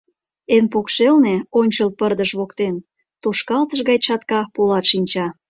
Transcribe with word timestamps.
Эн 0.55 0.65
покшелне, 0.73 1.35
ончыл 1.59 1.89
пырдыж 1.99 2.31
воктен, 2.39 2.75
тошкалтыш 3.21 3.79
гай 3.89 3.97
чатка 4.05 4.39
полат 4.55 4.85
шинча. 4.91 5.25